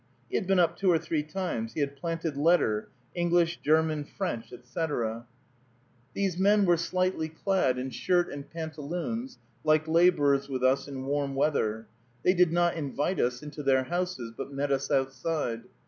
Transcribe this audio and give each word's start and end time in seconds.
He 0.31 0.35
had 0.35 0.47
been 0.47 0.57
up 0.57 0.77
two 0.77 0.89
or 0.91 0.97
three 0.97 1.21
times; 1.21 1.73
he 1.73 1.79
had 1.79 1.95
planted 1.95 2.35
letter, 2.35 2.89
English, 3.13 3.57
German, 3.61 4.03
French, 4.03 4.51
etc. 4.51 5.27
These 6.15 6.39
men 6.39 6.65
were 6.65 6.75
slightly 6.75 7.29
clad 7.29 7.77
in 7.77 7.91
shirt 7.91 8.31
and 8.31 8.49
pantaloons, 8.49 9.37
like 9.63 9.87
laborers 9.87 10.49
with 10.49 10.63
us 10.63 10.87
in 10.87 11.05
warm 11.05 11.35
weather. 11.35 11.85
They 12.23 12.33
did 12.33 12.51
not 12.51 12.75
invite 12.77 13.19
us 13.19 13.43
into 13.43 13.61
their 13.61 13.83
houses, 13.83 14.33
but 14.35 14.51
met 14.51 14.71
us 14.71 14.89
outside. 14.89 15.65